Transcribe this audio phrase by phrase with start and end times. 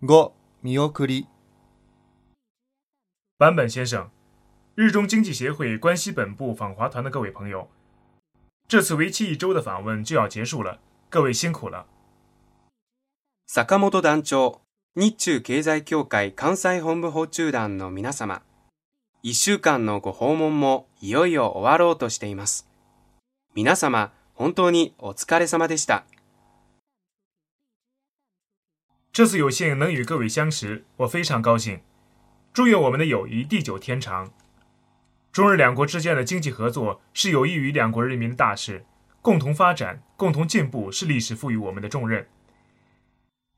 [0.00, 0.30] 5、
[0.62, 1.26] 見送り。
[3.40, 4.10] 坂本先生，
[4.76, 7.66] 日中经济协会关西本部访华团的各位朋友，
[8.68, 10.78] 这次为期一周的访问就要结束了，
[11.10, 11.86] 各位辛苦了。
[13.48, 14.60] 坂本団長、
[14.94, 18.42] 日中経済協会関西本部訪中団の皆様、
[19.24, 22.68] 一週間のご訪問もいよいよ終わろうとしています。
[23.56, 26.04] 皆様、本当にお疲れ様でした。
[29.18, 31.80] 这次有幸能与各位相识，我非常高兴。
[32.52, 34.32] 祝愿我们的友谊地久天长。
[35.32, 38.86] 中日两国之间的经济合作是有益于两国人民的大事，
[39.20, 42.28] 共同发展、共同进步是历史赋予我们的重任。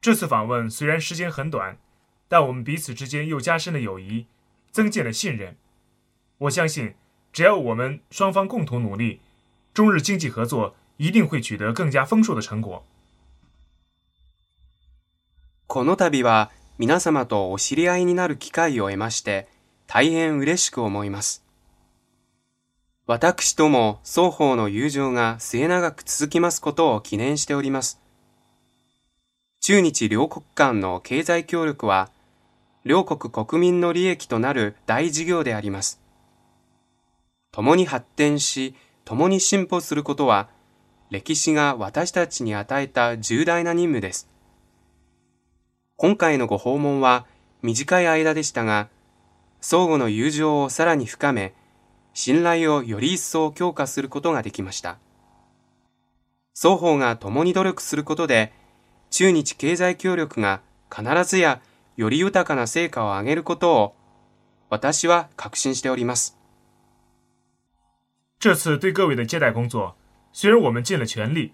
[0.01, 1.77] 这次访问虽然时间很短，
[2.27, 4.29] 但我们彼此之间又加深了友谊，
[4.71, 5.59] 增进了信任。
[6.39, 6.95] 我相信，
[7.35, 9.21] 只要我们双方共同努力，
[9.75, 12.87] 中日经济合作一定会取得更加丰硕的成果。
[15.73, 19.47] この度は皆様とお知り合いになる機会を得まして、
[19.87, 21.45] 大変嬉しく思います。
[23.07, 28.01] 私とも双方の友情が末永く続きますことを記念しております。
[29.61, 32.11] 中日両国間の経済協力は、
[32.85, 36.01] 両国国民の利益となる大事業であります。
[37.53, 40.49] 共に発展し、共に進歩することは、
[41.11, 44.31] 歴史が私たちに与えた重大な任務です。
[46.03, 47.27] 今回のご訪問は
[47.61, 48.89] 短い間でしたが、
[49.61, 51.53] 相互の友情をさらに深め、
[52.15, 54.97] 信頼をより一層強化することができました。
[56.55, 58.51] 双方が共に努力することで、
[59.11, 61.61] 中日経済協力が必ずや
[61.99, 63.95] より豊かな成果を上げることを、
[64.71, 66.35] 私は確信しております。
[68.39, 69.97] 这次对各位的接待工作，
[70.33, 71.53] 虽然我们尽了全力，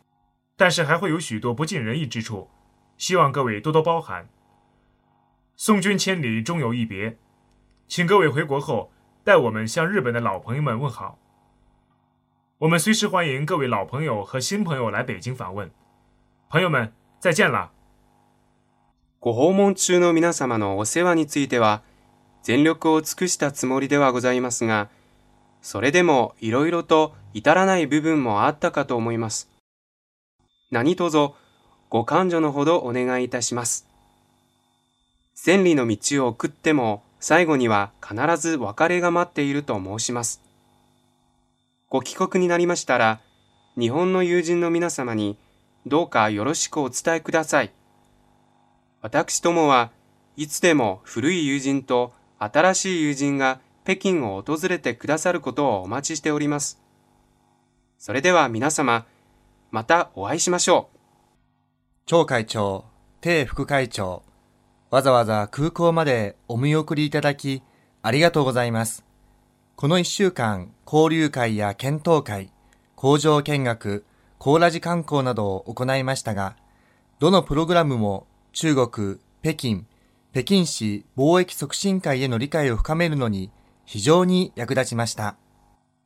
[0.56, 2.48] 但是还会有许多不尽人意之处，
[2.96, 4.28] 希望各位多多包涵。
[5.56, 7.16] 送君千里，终有一别，
[7.88, 8.90] 请各位回国后
[9.24, 11.18] 代我们向日本的老朋友们问好。
[12.58, 15.70] 我们随时欢迎各位老朋友和新朋友来北京访问。
[16.50, 17.70] 朋友们，再见了。
[19.18, 21.82] ご訪問中の皆様のお世話については、
[22.42, 24.90] 全力を尽くしたつもりではございますが、
[25.62, 29.50] それでもいろいろと至らない部分もあったかと思います。
[30.70, 31.30] 何卒
[31.88, 33.88] ご勘定のほどお願いいたします。
[35.38, 40.42] 千里の道を送っても最後には必ず別れが待っていると申します。
[41.88, 43.20] ご帰国になりましたら、
[43.78, 45.36] 日本の友人の皆様に
[45.86, 47.70] どうかよろしくお伝えください。
[49.02, 49.92] 私どもは
[50.36, 56.80] いつでも古い友人と新しい友人が北京を訪れてくださることをお待ちしております。
[57.98, 59.04] それでは皆様、
[59.70, 60.98] またお会いしましょう。
[62.06, 62.86] 張会長、
[63.20, 64.22] 鄭副会長、
[64.88, 67.62] わざわざ空港までお見送りいただき、
[68.02, 69.04] ありがとうございます。
[69.74, 72.52] この一週間、交流会や検討会、
[72.94, 74.04] 工場見学、
[74.38, 76.54] コーラジ観光などを行いましたが、
[77.18, 79.86] どのプログラムも中国、北京、
[80.32, 83.50] 北京市貿易促進会への理解を深めるのに
[83.86, 85.36] 非常に役立ちました。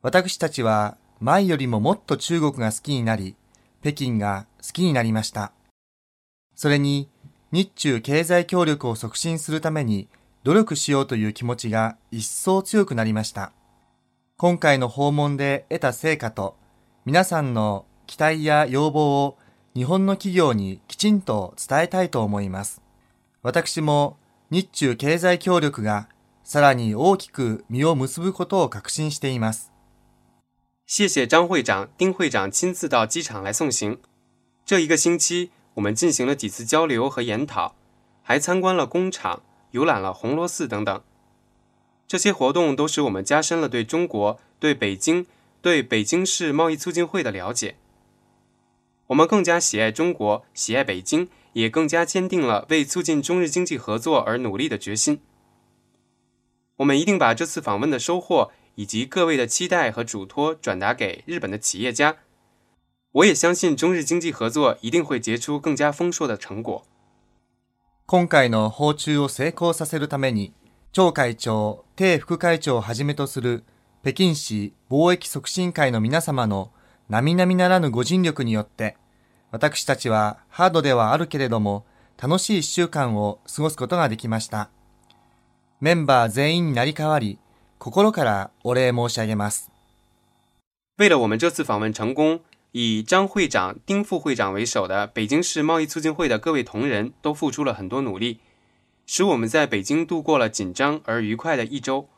[0.01, 3.35] 私たちは前よりももっと中国が好きになり、
[3.81, 5.51] 北京が好きになりました。
[6.55, 7.10] それに、
[7.51, 10.07] 日中経済協力を促進するために
[10.43, 13.51] 努力しようという気持ちが一層強くなりました。
[14.37, 16.55] 今回の訪問で得た成果と
[17.05, 19.37] 皆さんの期待や要望を
[19.75, 22.81] 日本の企業にきちんと伝えたいと思います。
[23.43, 24.17] 私も
[24.49, 26.09] 日中経済協力が
[26.43, 29.71] さらに大きく実を結ぶことを確信しています。
[30.85, 33.97] 谢谢张会长、丁会长亲自到机场来送行。
[34.65, 37.75] 这一个星期，我们进行了几次交流和研讨，
[38.21, 41.01] 还参观了工厂、游览了红螺寺等等。
[42.07, 45.25] 这些活动都使我们加深了对中国、对北京、
[45.61, 47.77] 对北京市贸易促进会的了解。
[49.07, 55.21] 我们更加喜爱中国，喜爱北京，也更加坚定了为促进中日经济合作而努力的决心。
[56.77, 62.17] 我们一定把这次访问的收获以及各位的期待和嘱托转达给日本的企业家。
[63.13, 66.83] 我也相信中日经济合作一定会结出更加丰硕的成果。
[68.05, 70.53] 今回の訪中を成功させるために、
[70.93, 73.65] 張会長、鄭副会長をはじめとする
[74.01, 76.71] 北京市貿易促進会の皆様の
[77.09, 78.95] 並々ならぬご尽力によって、
[79.51, 81.85] 私たちはハードではあるけれども、
[82.17, 84.69] 楽しい一週間を過ごすことができました。
[85.81, 87.39] メンバー全員になり代わり、
[87.77, 89.69] 心からお礼申し上げます。
[90.97, 92.41] 为了我们这次访问成功，
[92.72, 98.40] 以张会长、丁副会长为首的北京市贸易促进会的各位同仁都付出了很多努力，
[99.06, 102.08] 使我们在北京度过了紧張而愉快的一周。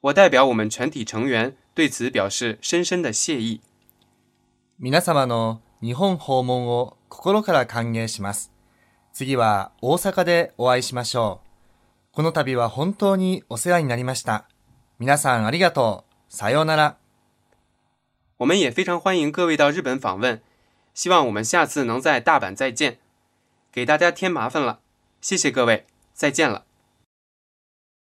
[0.00, 3.60] 我代表我們全體成員對此表示深深的謝意。
[4.78, 8.50] 皆様の日本訪問を心から歓迎します。
[9.12, 12.14] 次は大阪でお会いしましょう。
[12.16, 14.48] この度は本当にお世話になりました。
[14.98, 16.14] 皆さんありがとう。
[16.28, 16.97] さようなら。
[18.39, 20.41] 我们也非常欢迎各位到日本访问，
[20.93, 22.97] 希望我们下次能在大阪再见，
[23.71, 24.79] 给大家添麻烦了，
[25.19, 26.68] 谢谢各位，再见了。